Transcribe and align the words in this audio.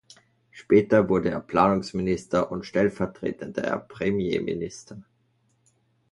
Später 0.49 1.09
wurde 1.09 1.29
er 1.29 1.39
Planungsminister 1.39 2.51
und 2.51 2.65
stellvertretender 2.65 3.77
Premierminister. 3.77 4.97